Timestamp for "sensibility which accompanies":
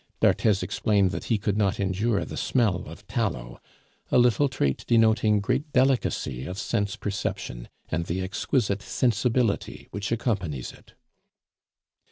8.81-10.71